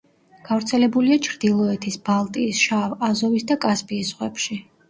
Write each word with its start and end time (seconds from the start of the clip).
გავრცელებულია 0.45 1.17
ჩრდილოეთის, 1.27 1.99
ბალტიის, 2.09 2.65
შავ, 2.71 2.99
აზოვის 3.11 3.49
და 3.53 3.59
კასპიის 3.67 4.15
ზღვებში. 4.17 4.63